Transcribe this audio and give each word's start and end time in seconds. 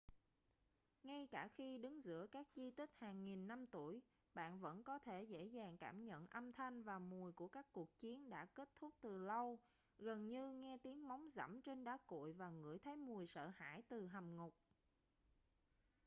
ngay 1.03 1.27
cả 1.31 1.47
khi 1.47 1.77
đứng 1.77 2.03
giữa 2.03 2.27
các 2.31 2.47
di 2.55 2.71
tích 2.71 2.89
hàng 2.97 3.23
nghìn 3.23 3.47
năm 3.47 3.67
tuổi 3.67 4.01
bạn 4.33 4.59
vẫn 4.59 4.83
có 4.83 4.99
thể 4.99 5.23
dễ 5.23 5.43
dàng 5.45 5.77
cảm 5.77 6.05
nhận 6.05 6.27
âm 6.29 6.53
thanh 6.53 6.83
và 6.83 6.99
mùi 6.99 7.31
của 7.31 7.47
các 7.47 7.65
cuộc 7.71 7.97
chiến 7.99 8.29
đã 8.29 8.45
kết 8.45 8.69
thúc 8.75 8.93
từ 9.01 9.17
lâu 9.17 9.59
gần 9.97 10.27
như 10.29 10.51
nghe 10.53 10.77
tiếng 10.83 11.07
móng 11.07 11.27
giẫm 11.29 11.61
trên 11.61 11.83
đá 11.83 11.97
cuội 12.07 12.33
và 12.33 12.49
ngửi 12.49 12.79
thấy 12.79 12.95
mùi 12.95 13.25
sợ 13.27 13.47
hãi 13.55 13.81
từ 13.87 14.07
hầm 14.07 14.37
ngục 14.37 14.53